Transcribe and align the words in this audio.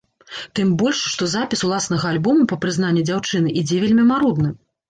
Тым 0.59 0.71
больш, 0.81 1.01
што 1.15 1.27
запіс 1.33 1.61
уласнага 1.69 2.05
альбома, 2.13 2.47
па 2.55 2.59
прызнанні 2.65 3.07
дзяўчыны, 3.11 3.55
ідзе 3.63 3.77
вельмі 3.85 4.11
марудна. 4.13 4.49